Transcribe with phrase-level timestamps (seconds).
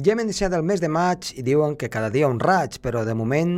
[0.00, 3.02] Ja hem iniciat el mes de maig i diuen que cada dia un raig, però
[3.04, 3.50] de moment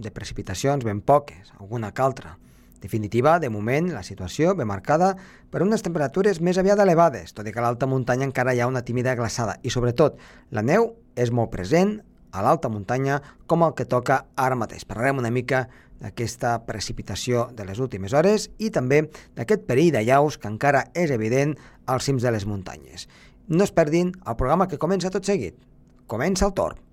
[0.00, 2.38] de precipitacions ben poques, alguna que altra.
[2.80, 5.12] definitiva, de moment, la situació ve marcada
[5.50, 8.66] per unes temperatures més aviat elevades, tot i que a l'alta muntanya encara hi ha
[8.66, 10.16] una tímida glaçada i, sobretot,
[10.50, 12.00] la neu és molt present
[12.32, 14.84] a l'alta muntanya com el que toca ara mateix.
[14.84, 15.68] Parlarem una mica
[16.00, 19.04] d'aquesta precipitació de les últimes hores i també
[19.36, 21.54] d'aquest perill de llaus que encara és evident
[21.86, 23.06] als cims de les muntanyes.
[23.46, 25.54] No es perdin el programa que comença tot seguit.
[26.06, 26.91] Comença el torn.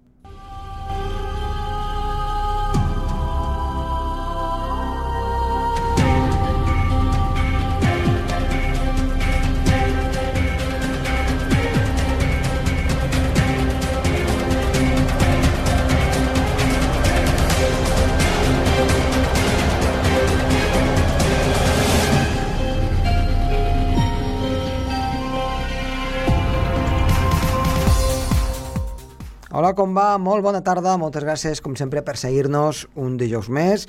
[29.80, 30.18] Com va?
[30.20, 33.86] Molt bona tarda, moltes gràcies, com sempre, per seguir-nos un dijous més.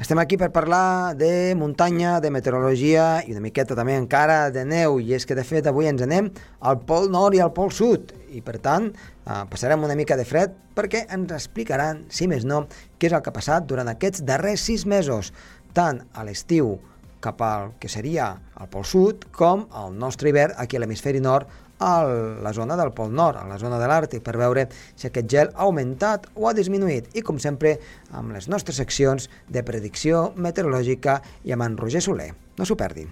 [0.00, 4.98] Estem aquí per parlar de muntanya, de meteorologia i una miqueta també encara de neu,
[5.00, 6.28] i és que de fet avui ens anem
[6.60, 10.28] al Pol Nord i al Pol Sud, i per tant eh, passarem una mica de
[10.28, 12.66] fred perquè ens explicaran, si més no,
[13.00, 15.32] què és el que ha passat durant aquests darrers sis mesos,
[15.72, 16.76] tant a l'estiu
[17.20, 21.48] cap al que seria el Pol Sud com al nostre hivern aquí a l'hemisferi nord
[21.80, 25.30] a la zona del Pol Nord, a la zona de l'Àrtic, per veure si aquest
[25.32, 27.08] gel ha augmentat o ha disminuït.
[27.16, 27.78] I, com sempre,
[28.12, 32.30] amb les nostres seccions de predicció meteorològica i amb en Roger Soler.
[32.60, 33.08] No s'ho perdin.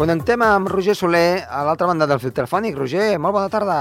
[0.00, 2.72] Connectem amb Roger Soler a l'altra banda del fil telefònic.
[2.72, 3.74] Roger, molt bona tarda.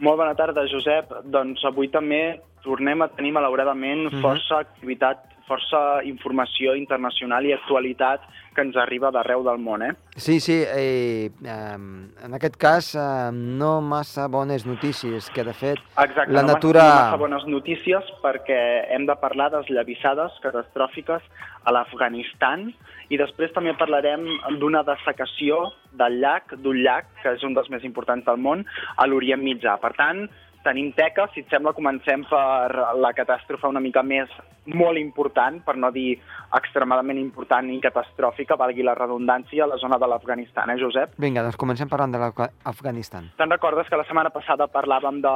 [0.00, 1.10] Molt bona tarda, Josep.
[1.28, 4.22] Doncs avui també tornem a tenir, malauradament, Mhm.
[4.22, 9.92] força activitat, força informació internacional i actualitat que ens arriba d'arreu del món, eh?
[10.16, 11.78] Sí, sí, eh, eh,
[12.26, 16.84] en aquest cas eh, no massa bones notícies, que de fet Exacte, la no, natura...
[16.84, 18.60] massa, no massa bones notícies perquè
[18.94, 21.26] hem de parlar desllavissades catastròfiques
[21.64, 22.68] a l'Afganistan
[23.12, 24.24] i després també parlarem
[24.60, 28.64] d'una dessecació del llac, d'un llac, que és un dels més importants del món,
[28.96, 29.76] a l'Orient Mitjà.
[29.82, 30.24] Per tant,
[30.64, 34.32] tenim teca, si et sembla comencem per la catàstrofe una mica més
[34.72, 36.14] molt important, per no dir
[36.56, 41.18] extremadament important i catastròfica, valgui la redundància, a la zona de l'Afganistan, eh, Josep?
[41.20, 43.28] Vinga, doncs comencem parlant de l'Afganistan.
[43.36, 45.34] Te'n recordes que la setmana passada parlàvem de,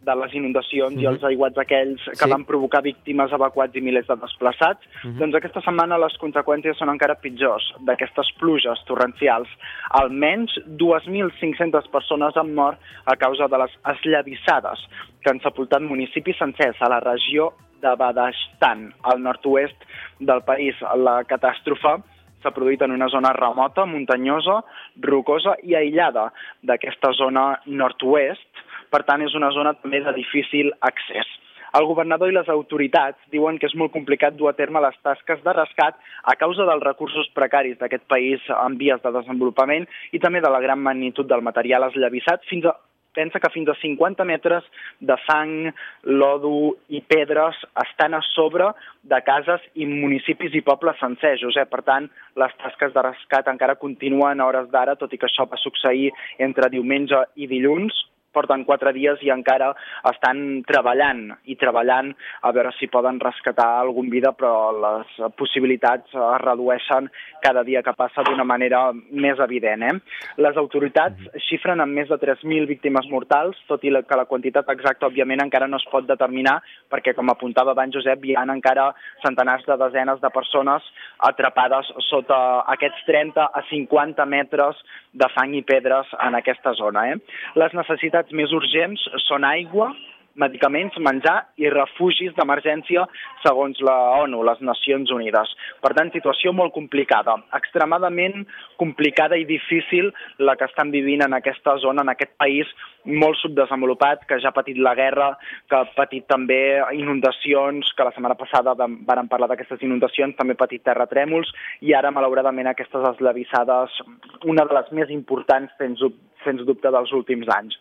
[0.00, 1.00] de les inundacions Mhm.
[1.02, 2.30] i els aiguats aquells que Sí.
[2.30, 4.80] van provocar víctimes, evacuats i milers de desplaçats?
[5.04, 5.18] Mhm.
[5.18, 9.48] Doncs aquesta setmana les conseqüències són encara pitjors d'aquestes pluges torrencials.
[9.90, 14.78] Almenys 2.500 persones han mort a causa de les esllavissades
[15.22, 19.76] que han sepultat municipis sencers a la regió de Badastan, al nord-oest
[20.20, 20.74] del país.
[20.96, 22.02] La catàstrofe
[22.42, 24.62] s'ha produït en una zona remota, muntanyosa,
[25.00, 26.32] rocosa i aïllada
[26.62, 28.46] d'aquesta zona nord-oest.
[28.90, 31.28] Per tant, és una zona també de difícil accés.
[31.76, 35.42] El governador i les autoritats diuen que és molt complicat dur a terme les tasques
[35.44, 39.84] de rescat a causa dels recursos precaris d'aquest país en vies de desenvolupament
[40.16, 42.74] i també de la gran magnitud del material esllavissat fins a
[43.18, 44.64] pensa que fins a 50 metres
[45.00, 45.72] de fang,
[46.04, 48.68] lodo i pedres estan a sobre
[49.02, 51.70] de cases i municipis i pobles sencers, Josep.
[51.72, 52.06] Per tant,
[52.38, 56.12] les tasques de rescat encara continuen a hores d'ara, tot i que això va succeir
[56.38, 58.04] entre diumenge i dilluns,
[58.38, 59.72] porten quatre dies i encara
[60.12, 62.14] estan treballant i treballant
[62.46, 67.10] a veure si poden rescatar algun vida, però les possibilitats es redueixen
[67.42, 69.82] cada dia que passa d'una manera més evident.
[69.82, 69.94] Eh?
[70.42, 75.08] Les autoritats xifren en més de 3.000 víctimes mortals, tot i que la quantitat exacta,
[75.08, 76.58] òbviament, encara no es pot determinar,
[76.92, 78.90] perquè, com apuntava abans Josep, hi ha encara
[79.24, 80.84] centenars de desenes de persones
[81.30, 82.38] atrapades sota
[82.74, 84.78] aquests 30 a 50 metres
[85.18, 87.06] de fang i pedres en aquesta zona.
[87.12, 87.16] Eh?
[87.58, 89.92] Les necessitats més urgents són aigua,
[90.38, 93.04] medicaments, menjar i refugis d'emergència
[93.42, 95.50] segons la ONU, les Nacions Unides.
[95.82, 98.46] Per tant, situació molt complicada, extremadament
[98.80, 102.70] complicada i difícil la que estan vivint en aquesta zona, en aquest país
[103.04, 105.32] molt subdesenvolupat, que ja ha patit la guerra,
[105.70, 106.60] que ha patit també
[106.94, 111.50] inundacions, que la setmana passada varen parlar d'aquestes inundacions, també ha patit terratrèmols,
[111.82, 114.00] i ara, malauradament, aquestes eslavissades,
[114.46, 116.02] una de les més importants, sens,
[116.44, 117.78] sens dubte, dels últims anys.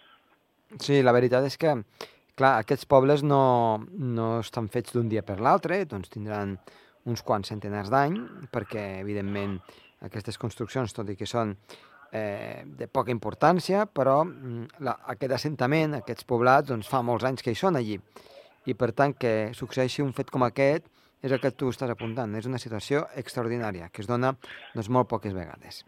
[0.84, 1.74] Sí, la veritat és que
[2.38, 3.42] clar, aquests pobles no,
[3.98, 6.58] no estan fets d'un dia per l'altre, doncs tindran
[7.08, 8.18] uns quants centenars d'any,
[8.54, 9.58] perquè, evidentment,
[10.06, 11.56] aquestes construccions, tot i que són
[12.12, 17.46] eh, de poca importància, però mm, la, aquest assentament, aquests poblats, doncs fa molts anys
[17.46, 18.00] que hi són allí.
[18.68, 20.90] i per tant que succeeixi un fet com aquest
[21.24, 24.34] és el que tu estàs apuntant, és una situació extraordinària que es dona
[24.76, 25.86] doncs, molt poques vegades.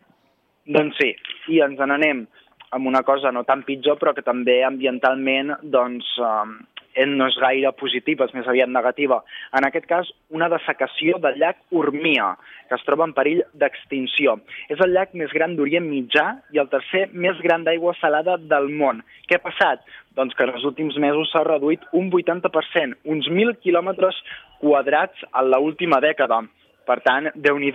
[0.63, 1.09] Doncs sí,
[1.51, 2.23] i ens n'anem
[2.71, 7.71] amb una cosa no tan pitjor, però que també ambientalment doncs, eh, no és gaire
[7.79, 9.21] positiva, és més aviat negativa.
[9.55, 12.33] En aquest cas, una dessecació del llac Urmia,
[12.67, 14.39] que es troba en perill d'extinció.
[14.69, 18.69] És el llac més gran d'Orient Mitjà i el tercer més gran d'aigua salada del
[18.69, 19.03] món.
[19.29, 19.85] Què ha passat?
[20.17, 24.17] Doncs que en els últims mesos s'ha reduït un 80%, uns 1.000 quilòmetres
[24.59, 26.43] quadrats en l'última dècada.
[26.85, 27.71] Per tant, déu nhi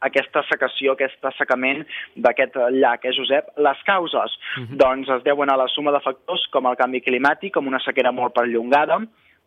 [0.00, 1.84] aquesta secació, aquest assecament
[2.16, 3.52] d'aquest llac, eh, Josep?
[3.56, 4.66] Les causes, uh mhm.
[4.66, 4.76] -huh.
[4.76, 8.12] doncs, es deuen a la suma de factors com el canvi climàtic, com una sequera
[8.12, 9.00] molt perllongada,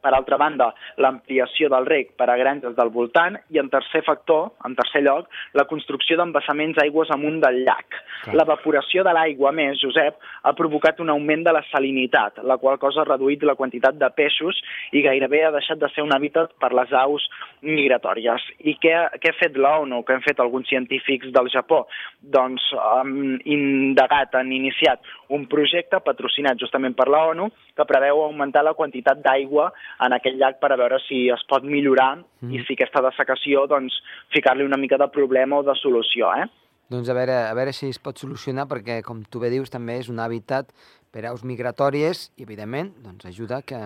[0.08, 0.72] per altra banda,
[1.04, 5.28] l'ampliació del rec per a granges del voltant i, en tercer factor, en tercer lloc,
[5.58, 8.00] la construcció d'embassaments aigües amunt del llac.
[8.32, 13.04] L'evaporació de l'aigua, més, Josep, ha provocat un augment de la salinitat, la qual cosa
[13.04, 14.62] ha reduït la quantitat de peixos
[14.96, 17.28] i gairebé ha deixat de ser un hàbitat per les aus
[17.68, 18.48] migratòries.
[18.64, 21.84] I què, què ha fet l'ONU, què han fet alguns científics del Japó?
[22.22, 25.04] Doncs han indagat, han iniciat
[25.34, 29.70] un projecte patrocinat justament per la ONU que preveu augmentar la quantitat d'aigua
[30.06, 32.54] en aquell llac per a veure si es pot millorar mm.
[32.54, 33.98] i si aquesta dessecació, doncs,
[34.36, 36.48] ficar-li una mica de problema o de solució, eh?
[36.88, 39.98] Doncs a veure, a veure si es pot solucionar, perquè, com tu bé dius, també
[40.00, 40.72] és un hàbitat
[41.12, 43.80] per aus migratòries i, evidentment, doncs, ajuda que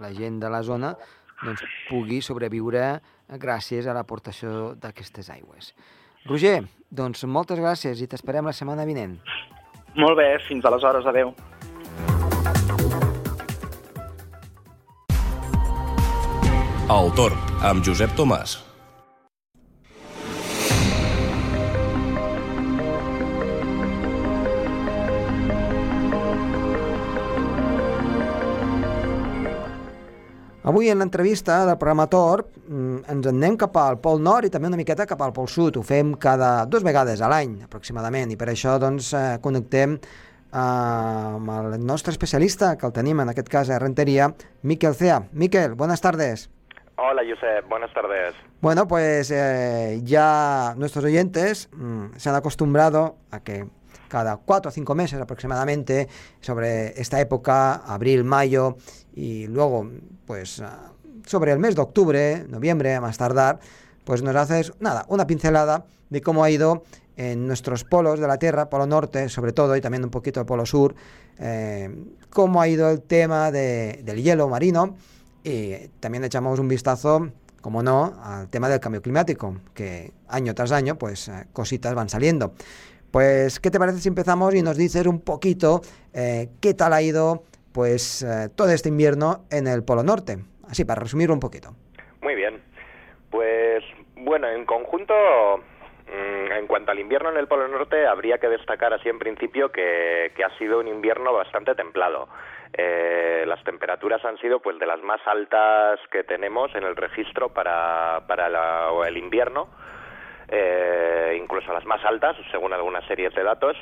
[0.00, 0.94] la gent de la zona
[1.42, 2.86] doncs, pugui sobreviure
[3.42, 5.74] gràcies a l'aportació d'aquestes aigües.
[6.28, 9.18] Roger, doncs moltes gràcies i t'esperem la setmana vinent.
[9.98, 11.34] Molt bé, fins aleshores, adeu.
[16.88, 17.36] El Torn,
[17.68, 18.54] amb Josep Tomàs.
[30.64, 34.54] Avui en l'entrevista del programa Tor mm, ens en anem cap al Pol Nord i
[34.56, 35.76] també una miqueta cap al Pol Sud.
[35.76, 40.58] Ho fem cada dues vegades a l'any, aproximadament, i per això doncs, eh, connectem eh,
[40.58, 44.32] amb el nostre especialista, que el tenim en aquest cas a Renteria,
[44.62, 45.26] Miquel Cea.
[45.32, 46.48] Miquel, buenas tardes.
[47.00, 48.34] Hola, Josep, buenas tardes.
[48.60, 53.68] Bueno, pues eh, ya nuestros oyentes mmm, se han acostumbrado a que
[54.08, 56.08] cada cuatro o cinco meses aproximadamente,
[56.40, 58.78] sobre esta época, abril, mayo,
[59.14, 59.88] y luego,
[60.26, 60.90] pues, ah,
[61.24, 63.60] sobre el mes de octubre, noviembre, a más tardar,
[64.04, 66.82] pues nos haces, nada, una pincelada de cómo ha ido
[67.16, 70.46] en nuestros polos de la Tierra, polo norte sobre todo, y también un poquito el
[70.46, 70.96] polo sur,
[71.38, 71.94] eh,
[72.30, 74.96] cómo ha ido el tema de, del hielo marino,
[75.48, 77.30] y también echamos un vistazo,
[77.62, 82.08] como no, al tema del cambio climático, que año tras año, pues eh, cositas van
[82.08, 82.52] saliendo.
[83.10, 85.80] Pues, ¿qué te parece si empezamos y nos dices un poquito
[86.12, 90.38] eh, qué tal ha ido pues eh, todo este invierno en el Polo Norte?
[90.68, 91.70] Así, para resumir un poquito.
[92.20, 92.60] Muy bien.
[93.30, 93.82] Pues,
[94.16, 95.14] bueno, en conjunto,
[95.56, 99.72] mm, en cuanto al invierno en el Polo Norte, habría que destacar así en principio
[99.72, 102.28] que, que ha sido un invierno bastante templado.
[102.72, 107.48] Eh, las temperaturas han sido pues de las más altas que tenemos en el registro
[107.48, 108.48] para, para
[109.06, 109.68] el invierno,
[110.48, 113.76] eh, incluso las más altas, según algunas series de datos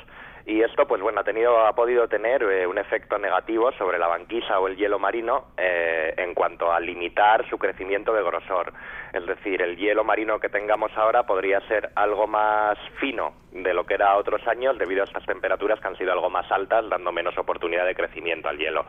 [0.47, 4.07] y esto pues bueno ha tenido ha podido tener eh, un efecto negativo sobre la
[4.07, 8.71] banquisa o el hielo marino eh, en cuanto a limitar su crecimiento de grosor.
[9.11, 13.85] Es decir el hielo marino que tengamos ahora podría ser algo más fino de lo
[13.85, 17.11] que era otros años debido a estas temperaturas que han sido algo más altas dando
[17.11, 18.85] menos oportunidad de crecimiento al hielo.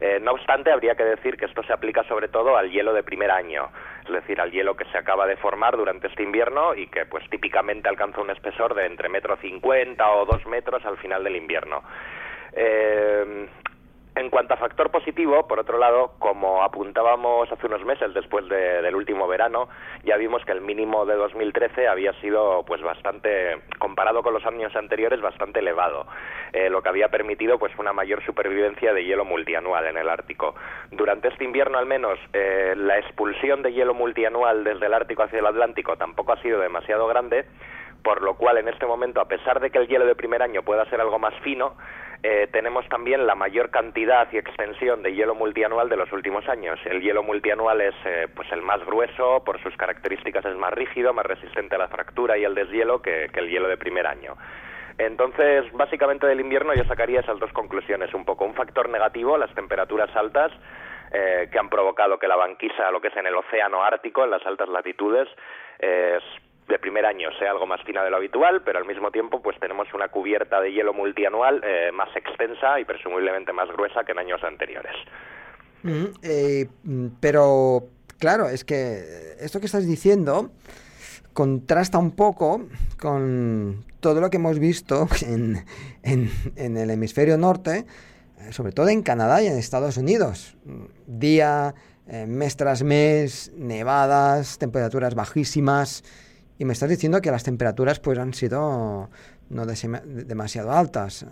[0.00, 3.02] Eh, no obstante habría que decir que esto se aplica sobre todo al hielo de
[3.02, 3.70] primer año
[4.08, 7.28] es decir, al hielo que se acaba de formar durante este invierno y que pues
[7.30, 11.82] típicamente alcanza un espesor de entre metro cincuenta o dos metros al final del invierno.
[12.52, 13.48] Eh,
[14.18, 18.96] en cuanto a factor positivo, por otro lado, como apuntábamos hace unos meses después del
[18.96, 19.68] último verano,
[20.02, 24.74] ya vimos que el mínimo de 2013 había sido, pues, bastante, comparado con los años
[24.74, 26.06] anteriores, bastante elevado,
[26.52, 30.56] eh, lo que había permitido, pues, una mayor supervivencia de hielo multianual en el Ártico.
[30.90, 35.38] Durante este invierno, al menos, eh, la expulsión de hielo multianual desde el Ártico hacia
[35.38, 37.44] el Atlántico tampoco ha sido demasiado grande,
[38.02, 40.62] por lo cual en este momento, a pesar de que el hielo de primer año
[40.62, 41.76] pueda ser algo más fino,
[42.22, 46.78] eh, tenemos también la mayor cantidad y extensión de hielo multianual de los últimos años.
[46.84, 51.12] El hielo multianual es eh, pues el más grueso, por sus características es más rígido,
[51.12, 54.36] más resistente a la fractura y al deshielo que, el hielo de primer año.
[54.98, 58.12] Entonces, básicamente del invierno yo sacaría esas dos conclusiones.
[58.12, 60.50] Un poco un factor negativo, las temperaturas altas,
[61.12, 64.30] eh, que han provocado que la banquisa, lo que es en el océano ártico, en
[64.32, 65.28] las altas latitudes,
[65.78, 66.24] es
[66.68, 69.58] de primer año sea algo más fina de lo habitual, pero al mismo tiempo pues
[69.58, 74.18] tenemos una cubierta de hielo multianual eh, más extensa y presumiblemente más gruesa que en
[74.18, 74.94] años anteriores.
[76.22, 77.84] Eh, mm, pero,
[78.18, 80.50] claro, es que esto que estás diciendo
[81.32, 82.66] contrasta un poco
[82.98, 85.64] con todo lo que hemos visto en,
[86.56, 87.86] el hemisferio norte,
[88.40, 90.56] eh, sobre todo en Canadá y en Estados Unidos.
[91.06, 91.74] Día,
[92.08, 96.04] eh, mes tras mes, nevadas, temperaturas bajísimas.
[96.58, 99.08] Y me estás diciendo que las temperaturas pues han sido
[99.50, 101.24] no demasiado altas,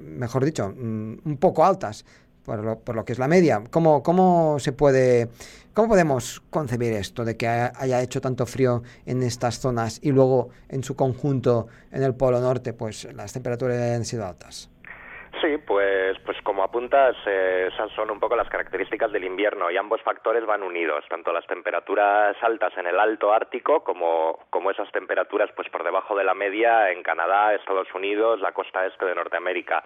[0.00, 2.04] mejor dicho, mm, un poco altas
[2.46, 3.62] por lo, por lo que es la media.
[3.70, 5.28] ¿Cómo, ¿Cómo se puede,
[5.74, 10.50] cómo podemos concebir esto de que haya hecho tanto frío en estas zonas y luego
[10.68, 14.70] en su conjunto en el Polo Norte, pues las temperaturas hayan sido altas?
[15.46, 19.76] Sí, pues, pues como apuntas, eh, esas son un poco las características del invierno y
[19.76, 24.90] ambos factores van unidos, tanto las temperaturas altas en el alto ártico como, como esas
[24.90, 29.14] temperaturas pues por debajo de la media en Canadá, Estados Unidos, la costa este de
[29.14, 29.84] Norteamérica.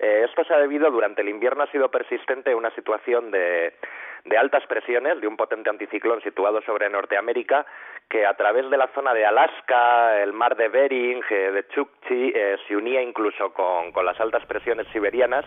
[0.00, 3.74] Eh, esto se ha debido, durante el invierno ha sido persistente una situación de,
[4.24, 7.66] de altas presiones de un potente anticiclón situado sobre Norteamérica
[8.08, 12.32] que a través de la zona de Alaska, el mar de Bering, eh, de Chukchi,
[12.34, 15.44] eh, se unía incluso con, con las altas presiones siberianas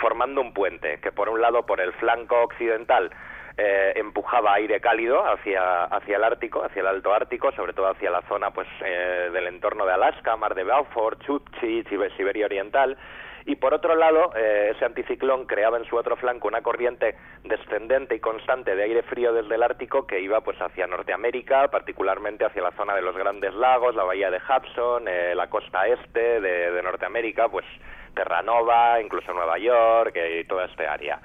[0.00, 3.10] formando un puente que por un lado por el flanco occidental
[3.58, 8.10] eh, empujaba aire cálido hacia, hacia el Ártico, hacia el Alto Ártico, sobre todo hacia
[8.10, 12.96] la zona pues eh, del entorno de Alaska, Mar de Beaufort, Chukchi, Siberia Oriental,
[13.44, 18.14] y por otro lado, eh, ese anticiclón creaba en su otro flanco una corriente descendente
[18.14, 22.62] y constante de aire frío desde el Ártico que iba pues hacia Norteamérica, particularmente hacia
[22.62, 26.82] la zona de los Grandes Lagos, la bahía de Hudson, eh, la costa este de,
[26.82, 27.66] Norteamérica, pues
[28.14, 31.20] Terranova, incluso Nueva York eh, y toda esta área.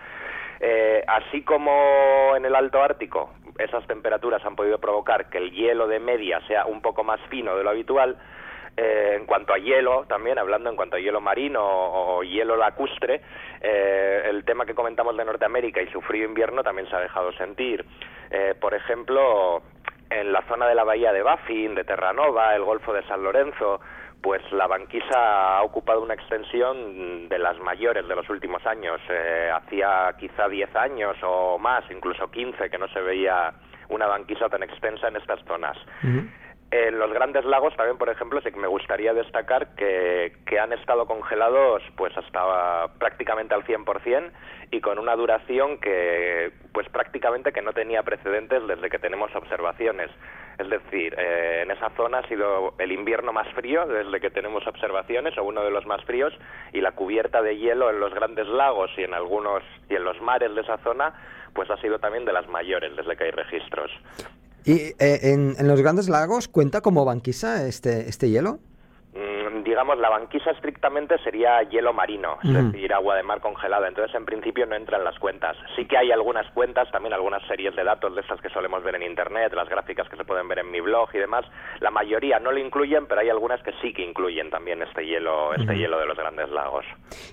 [1.07, 5.99] así como en el Alto Ártico, esas temperaturas han podido provocar que el hielo de
[5.99, 8.17] media sea un poco más fino de lo habitual,
[8.79, 13.21] eh, en cuanto a hielo, también hablando en cuanto a hielo marino o, hielo lacustre,
[13.59, 17.31] eh, el tema que comentamos de Norteamérica y su frío invierno también se ha dejado
[17.33, 17.83] sentir.
[18.29, 19.63] Eh, por ejemplo,
[20.11, 23.81] en la zona de la bahía de Baffin, de Terranova, el Golfo de San Lorenzo,
[24.21, 29.01] pues la banquisa ha ocupado una extensión de las mayores de los últimos años.
[29.53, 33.53] hacía quizá 10 años o más, incluso 15, que no se veía
[33.89, 35.77] una banquisa tan extensa en estas zonas.
[36.69, 41.05] En los grandes lagos también, por ejemplo, sí que me gustaría destacar que, han estado
[41.05, 44.31] congelados pues hasta prácticamente al 100%
[44.71, 50.09] y con una duración que pues prácticamente que no tenía precedentes desde que tenemos observaciones.
[50.57, 54.65] Es decir, eh, en esa zona ha sido el invierno más frío desde que tenemos
[54.67, 56.33] observaciones o uno de los más fríos
[56.73, 60.19] y la cubierta de hielo en los grandes lagos y en algunos y en los
[60.21, 61.13] mares de esa zona
[61.53, 63.91] pues ha sido también de las mayores desde que hay registros.
[64.67, 68.59] ¿Y eh, en, los grandes lagos cuenta como banquisa este, este hielo?
[69.13, 73.87] Mm, digamos, la banquisa estrictamente sería hielo marino, es decir, agua de mar congelada.
[73.87, 75.55] Entonces, en principio, no entra en las cuentas.
[75.77, 78.95] Sí que hay algunas cuentas, también algunas series de datos de estas que solemos ver
[78.95, 81.45] en Internet, las gráficas que se pueden ver en mi blog y demás.
[81.79, 85.53] La mayoría no lo incluyen, pero hay algunas que sí que incluyen también este hielo,
[85.53, 86.83] este hielo de los grandes lagos.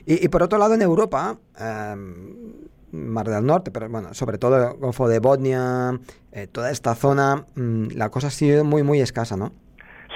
[0.06, 2.63] Y, por otro lado, en Europa, em,
[2.94, 5.92] Mar del Norte, pero bueno, sobre todo el Golfo de Botnia,
[6.32, 9.52] eh, toda esta zona, mm, la cosa ha sido muy, muy escasa, ¿no?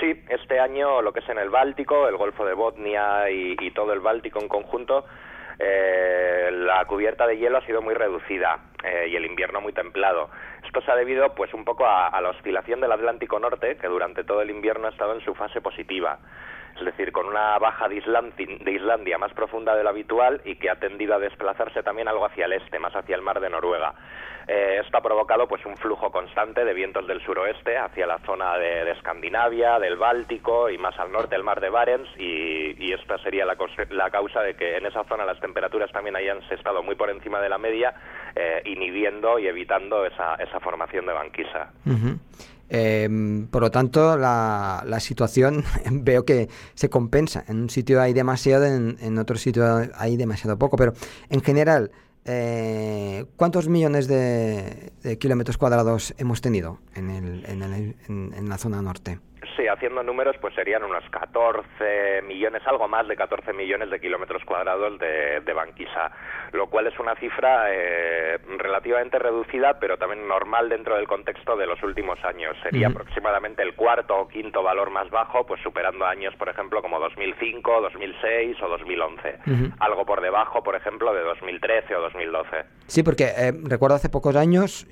[0.00, 3.92] Sí, este año lo que es en el Báltico, el Golfo de Botnia y, todo
[3.92, 5.04] el Báltico en conjunto,
[5.58, 10.30] eh, la cubierta de hielo ha sido muy reducida eh, y el invierno muy templado.
[10.64, 14.24] Esto se ha debido pues un poco a la oscilación del Atlántico Norte, que durante
[14.24, 16.18] todo el invierno ha estado en su fase positiva
[16.78, 20.76] es decir, con una baja de Islandia, más profunda de lo habitual y que ha
[20.76, 23.94] tendido a desplazarse también algo hacia el este, más hacia el mar de Noruega.
[24.46, 28.56] Eh, esto ha provocado pues un flujo constante de vientos del suroeste hacia la zona
[28.56, 33.44] de, Escandinavia, del Báltico y más al norte el mar de Barents y, esta sería
[33.44, 37.40] la, causa de que en esa zona las temperaturas también hayan estado muy por encima
[37.40, 37.94] de la media,
[38.40, 41.72] eh, inhibiendo y evitando esa, formación de banquisa.
[42.68, 47.44] Em, por lo tanto, la, la, situación veo que se compensa.
[47.48, 49.64] En un sitio hay demasiado, en, en otro sitio
[49.96, 50.76] hay demasiado poco.
[50.76, 50.92] Pero
[51.30, 51.90] en general,
[52.26, 58.82] eh, ¿cuántos millones de, kilómetros cuadrados hemos tenido en, el, en, el, en la zona
[58.82, 59.18] norte?
[59.58, 64.44] Sí, haciendo números, pues serían unos 14 millones, algo más de 14 millones de kilómetros
[64.44, 66.12] cuadrados de, banquisa,
[66.52, 71.66] lo cual es una cifra eh, relativamente reducida, pero también normal dentro del contexto de
[71.66, 72.56] los últimos años.
[72.62, 77.00] Sería aproximadamente el cuarto o quinto valor más bajo, pues superando años, por ejemplo, como
[77.00, 79.38] 2005, 2006 o 2011.
[79.80, 82.64] Algo por debajo, por ejemplo, de 2013 o 2012.
[82.86, 84.86] Sí, porque eh, recuerdo hace pocos años,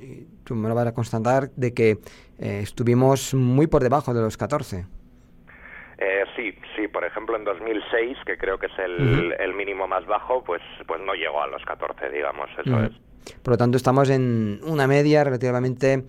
[0.47, 1.99] tú me lo vas a constatar, de que
[2.39, 4.87] eh, estuvimos muy por debajo de los 14.
[5.99, 10.07] Eh, sí, sí, por ejemplo en 2006, que creo que es el, el, mínimo más
[10.07, 12.93] bajo, pues, pues no llegó a los 14, digamos, eso es.
[13.43, 16.05] Por lo tanto, estamos en una media relativamente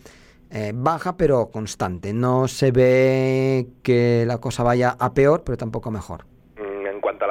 [0.51, 2.13] eh, baja, pero constante.
[2.13, 6.36] No se ve que la cosa vaya a peor, pero tampoco a mejor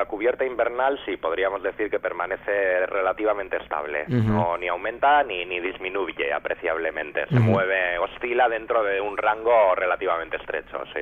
[0.06, 4.04] cubierta invernal sí podríamos decir que permanece relativamente estable.
[4.08, 7.26] No ni aumenta ni, ni disminuye apreciablemente.
[7.28, 11.00] Se mueve, oscila dentro de un rango relativamente estrecho, sí.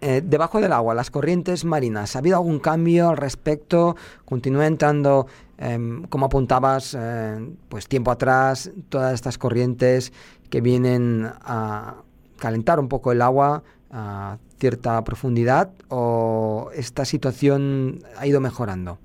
[0.00, 3.96] Eh, debajo del agua, las corrientes marinas, ¿ha habido algún cambio al respecto?
[4.24, 5.26] ¿Continúa entrando,
[5.58, 10.12] em, como apuntabas, eh, pues tiempo atrás, todas estas corrientes
[10.50, 11.96] que vienen a
[12.38, 13.62] calentar un poco el agua?
[13.92, 18.98] A cierta profundidad o esta situación ha ido mejorando?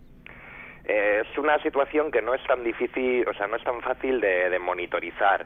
[0.83, 4.59] Es una situación que no es tan difícil, o sea, no es tan fácil de,
[4.59, 5.45] monitorizar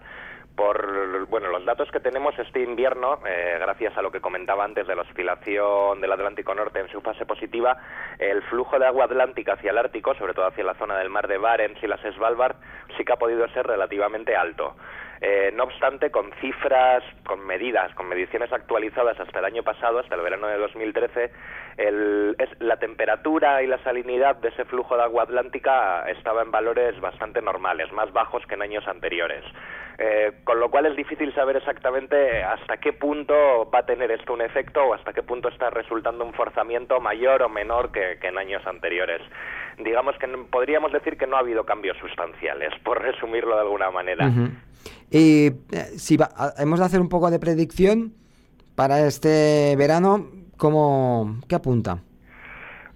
[0.56, 4.88] por bueno los datos que tenemos este invierno, eh, gracias a lo que comentaba antes
[4.88, 7.78] de la oscilación del Atlántico Norte en su fase positiva,
[8.18, 11.28] el flujo de agua atlántica hacia el Ártico, sobre todo hacia la zona del mar
[11.28, 12.56] de Barents y las Svalbard,
[12.98, 14.76] sí que ha podido ser relativamente alto.
[15.22, 20.16] Eh, no obstante, con cifras, con medidas, con mediciones actualizadas hasta el año pasado, hasta
[20.16, 21.32] el verano de 2013,
[21.78, 26.52] el, es, la temperatura y la salinidad de ese flujo de agua atlántica estaba en
[26.52, 29.44] valores bastante normales, más bajos que en años anteriores.
[30.00, 33.34] Eh, con lo cual es difícil saber exactamente hasta qué punto
[33.74, 37.42] va a tener esto un efecto o hasta qué punto está resultando un forzamiento mayor
[37.42, 39.22] o menor que, en años anteriores.
[39.80, 44.32] Digamos que podríamos decir que no ha habido cambios sustanciales, por resumirlo de alguna manera.
[45.10, 45.54] Y eh,
[45.98, 46.18] si
[46.60, 48.14] hemos de hacer un poco de predicción
[48.76, 52.00] para este verano, ¿cómo, ¿qué apunta?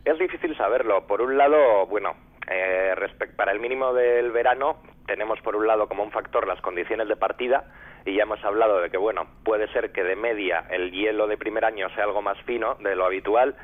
[0.04, 1.06] Es difícil saberlo.
[1.08, 2.16] Por un lado, bueno,
[2.50, 2.94] eh,
[3.36, 7.16] para el mínimo del verano tenemos por un lado como un factor las condiciones de
[7.16, 7.66] partida
[8.06, 11.38] y ya hemos hablado de que bueno puede ser que de media el hielo de
[11.38, 13.56] primer año sea algo más fino de lo habitual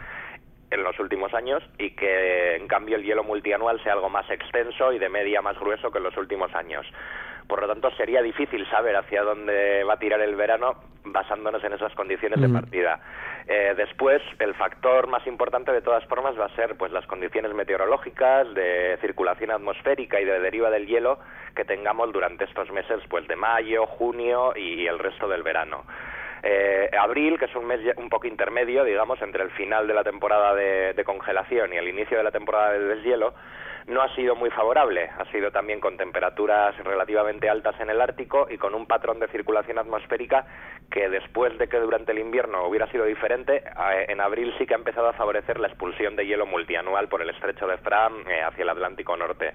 [0.70, 4.92] en los últimos años y que en cambio el hielo multianual sea algo más extenso
[4.92, 6.86] y de media más grueso que en los últimos años.
[7.48, 10.76] Por lo tanto, sería difícil saber hacia dónde va a tirar el verano
[11.12, 13.00] basándonos en esas condiciones de partida.
[13.48, 17.54] Eh, después, el factor más importante de todas formas va a ser pues las condiciones
[17.54, 21.20] meteorológicas, de circulación atmosférica y de deriva del hielo
[21.56, 25.84] que tengamos durante estos meses pues de mayo, junio y el resto del verano.
[26.44, 30.04] Eh, abril, que es un mes un poco intermedio, digamos, entre el final de la
[30.04, 33.34] temporada de, de congelación y el inicio de la temporada de deshielo,
[33.88, 35.10] no ha sido muy favorable.
[35.18, 39.28] Ha sido también con temperaturas relativamente altas en el Ártico y con un patrón de
[39.30, 40.46] circulación atmosférica
[40.92, 44.74] que después de que durante el invierno hubiera sido diferente, eh, en abril sí que
[44.74, 48.42] ha empezado a favorecer la expulsión de hielo multianual por el estrecho de Fram eh,
[48.42, 49.54] hacia el Atlántico Norte.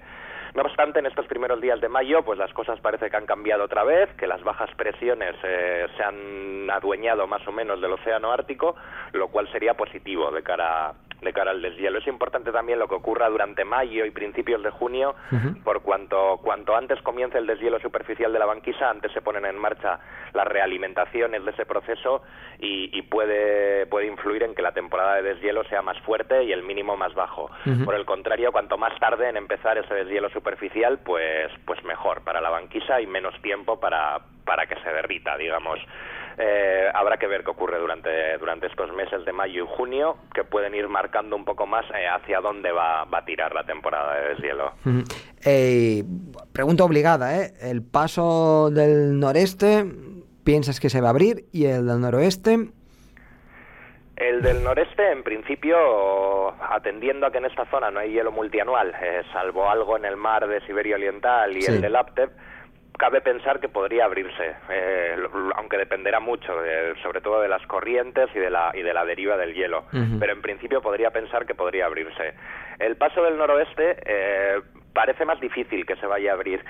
[0.55, 3.63] No obstante, en estos primeros días de mayo, pues las cosas parece que han cambiado
[3.63, 8.31] otra vez, que las bajas presiones eh, se han adueñado más o menos del océano
[8.31, 8.75] Ártico,
[9.13, 11.99] lo cual sería positivo de cara de cara al deshielo.
[11.99, 15.15] Es importante también lo que ocurra durante mayo y principios de junio,
[15.63, 19.57] por cuanto cuanto antes comience el deshielo superficial de la banquisa, antes se ponen en
[19.57, 19.99] marcha
[20.33, 22.23] las realimentaciones de ese proceso
[22.59, 26.63] y, puede puede influir en que la temporada de deshielo sea más fuerte y el
[26.63, 27.49] mínimo más bajo.
[27.85, 32.21] Por el contrario, cuanto más tarde en empezar ese deshielo superficial superficial, pues, pues mejor
[32.23, 35.79] para la banquisa y menos tiempo para, para que se derrita, digamos.
[36.37, 40.43] Eh, habrá que ver qué ocurre durante, durante estos meses de mayo y junio, que
[40.43, 44.15] pueden ir marcando un poco más eh, hacia dónde va, va, a tirar la temporada
[44.15, 44.73] de deshielo.
[45.45, 46.03] Eh,
[46.51, 47.53] pregunta obligada, ¿eh?
[47.61, 49.85] ¿El paso del noreste
[50.43, 52.69] piensas que se va a abrir y el del noroeste
[54.15, 58.93] el del noreste, en principio, atendiendo a que en esta zona no hay hielo multianual,
[59.01, 62.29] eh, salvo algo en el mar de Siberia Oriental y el del Laptev,
[62.97, 65.15] cabe pensar que podría abrirse, eh,
[65.55, 66.53] aunque dependerá mucho,
[67.01, 69.85] sobre todo de las corrientes y de la, y de la deriva del hielo.
[70.19, 72.33] Pero en principio podría pensar que podría abrirse.
[72.79, 74.61] El paso del noroeste eh,
[74.93, 76.63] parece más difícil que se vaya a abrir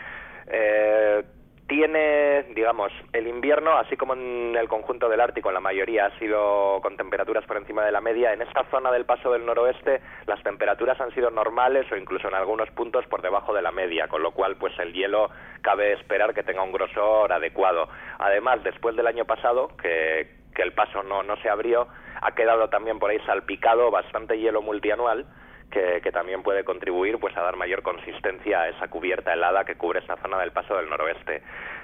[1.67, 6.19] tiene, digamos, el invierno, así como en el conjunto del Ártico, en la mayoría ha
[6.19, 8.33] sido con temperaturas por encima de la media.
[8.33, 12.35] En esta zona del paso del noroeste, las temperaturas han sido normales o incluso en
[12.35, 15.29] algunos puntos por debajo de la media, con lo cual, pues el hielo
[15.61, 17.87] cabe esperar que tenga un grosor adecuado.
[18.19, 21.87] Además, después del año pasado, que, que el paso no, no se abrió,
[22.21, 25.25] ha quedado también por ahí salpicado bastante hielo multianual
[25.73, 29.99] que, también puede contribuir pues a dar mayor consistencia a esa cubierta helada que cubre
[29.99, 31.41] esta zona del paso del noroeste.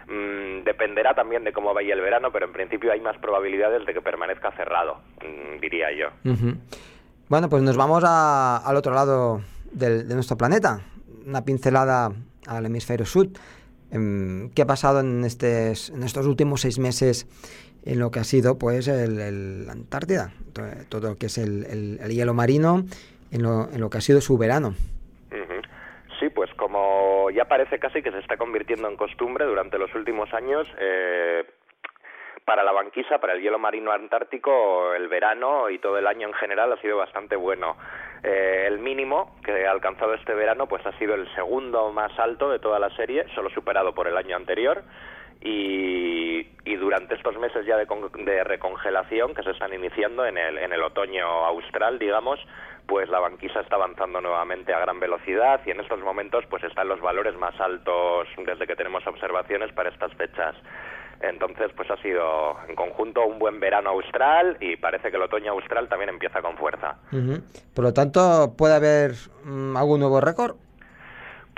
[0.07, 3.93] Mm, dependerá también de cómo vaya el verano, pero en principio hay más probabilidades de
[3.93, 6.09] que permanezca cerrado, mm, diría yo.
[7.27, 10.81] Bueno, pues nos vamos al otro lado de nuestro planeta,
[11.25, 12.11] una pincelada
[12.47, 13.27] al hemisferio sur.
[13.91, 17.27] Em, ¿Qué ha pasado en, en estos últimos seis meses
[17.85, 20.31] en lo que ha sido pues el, Antártida?
[20.89, 22.85] Todo, lo que es el, el hielo marino
[23.31, 24.73] en lo, en lo que ha sido su verano.
[26.19, 30.33] Sí, pues como ya parece casi que se está convirtiendo en costumbre durante los últimos
[30.33, 30.67] años.
[30.77, 31.45] Eh,
[32.43, 36.33] para la banquisa, para el hielo marino antártico, el verano y todo el año en
[36.33, 37.77] general ha sido bastante bueno.
[38.23, 42.49] Eh, el mínimo que ha alcanzado este verano pues ha sido el segundo más alto
[42.49, 44.83] de toda la serie, solo superado por el año anterior.
[45.41, 46.47] Y,
[46.79, 47.85] durante estos meses ya de,
[48.25, 52.39] de, recongelación que se están iniciando en el, en el otoño austral, digamos,
[52.87, 56.87] pues la banquisa está avanzando nuevamente a gran velocidad y en estos momentos pues están
[56.87, 60.55] los valores más altos desde que tenemos observaciones para estas fechas.
[61.21, 65.51] Entonces, pues ha sido en conjunto un buen verano austral y parece que el otoño
[65.51, 66.95] austral también empieza con fuerza.
[67.75, 69.11] Por lo tanto, ¿puede haber
[69.43, 70.55] mm, algún nuevo récord?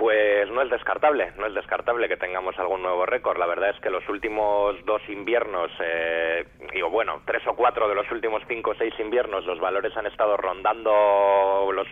[0.02, 3.38] Pues no es descartable, no es descartable que tengamos algún nuevo récord.
[3.38, 7.94] La verdad es que los últimos dos inviernos, eh, digo, bueno, tres o cuatro de
[7.94, 11.86] los últimos cinco o seis inviernos, los valores han estado rondando los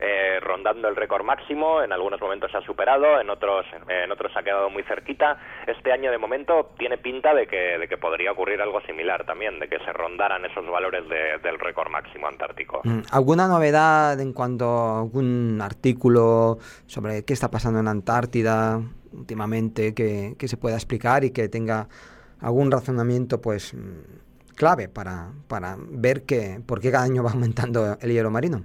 [0.00, 4.32] eh, rondando el récord máximo, en algunos momentos se ha superado, en otros, en otros
[4.36, 5.38] ha quedado muy cerquita.
[5.66, 9.58] Este año de momento tiene pinta de que, de que podría ocurrir algo similar también,
[9.58, 12.80] de que se rondaran esos valores del récord máximo antártico.
[12.84, 18.80] Mm, ¿Alguna novedad en cuanto a algún artículo sobre qué está pasando en Antártida
[19.12, 21.88] últimamente que, que se pueda explicar y que tenga
[22.40, 27.96] algún razonamiento pues mm, clave para, para ver que, por qué cada año va aumentando
[28.00, 28.64] el hielo marino?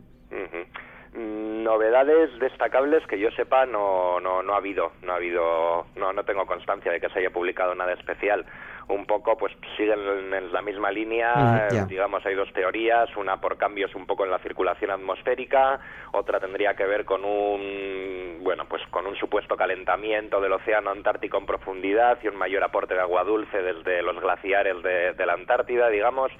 [1.73, 6.23] Novedades destacables que yo sepa no, no, no ha habido, no ha habido, no, no
[6.23, 8.45] tengo constancia de que se haya publicado nada especial.
[8.89, 13.95] Un poco, pues siguen en la misma línea, digamos, hay dos teorías, una por cambios
[13.95, 15.79] un poco en la circulación atmosférica,
[16.11, 21.37] otra tendría que ver con un, bueno, pues con un supuesto calentamiento del océano Antártico
[21.37, 25.33] en profundidad y un mayor aporte de agua dulce desde los glaciares de, de la
[25.33, 26.31] Antártida, digamos.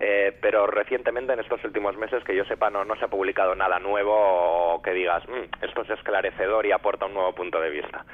[0.00, 3.54] Eh, pero recientemente, en estos últimos meses, que yo sepa, no, no se ha publicado
[3.54, 8.04] nada nuevo que digas, mm, esto es esclarecedor y aporta un nuevo punto de vista.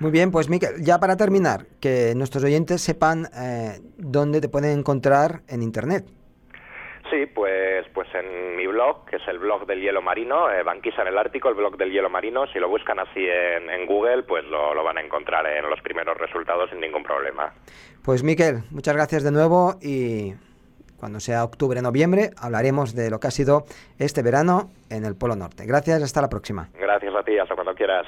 [0.00, 4.78] Muy bien, pues Miquel, ya para terminar, que nuestros oyentes sepan eh, dónde te pueden
[4.78, 6.06] encontrar en Internet.
[7.10, 11.02] Sí, pues, pues en mi blog, que es el blog del hielo marino, eh, Banquisa
[11.02, 14.22] en el Ártico, el blog del hielo marino, si lo buscan así en, en Google,
[14.22, 17.52] pues lo, lo, van a encontrar en los primeros resultados sin ningún problema.
[18.02, 20.32] Pues Miquel, muchas gracias de nuevo y
[21.02, 23.64] cuando sea octubre, noviembre, hablaremos de lo que ha sido
[23.98, 25.66] este verano en el Polo Norte.
[25.66, 26.68] Gracias, hasta la próxima.
[26.78, 28.06] Gracias a ti, hasta cuando quieras.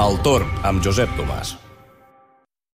[0.00, 1.65] El torn amb Josep Tomàs.